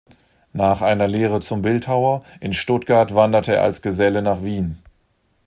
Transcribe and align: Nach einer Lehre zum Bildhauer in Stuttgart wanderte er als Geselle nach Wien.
Nach 0.53 0.81
einer 0.81 1.07
Lehre 1.07 1.41
zum 1.41 1.61
Bildhauer 1.61 2.23
in 2.39 2.53
Stuttgart 2.53 3.13
wanderte 3.13 3.53
er 3.53 3.61
als 3.61 3.83
Geselle 3.83 4.23
nach 4.23 4.41
Wien. 4.41 4.79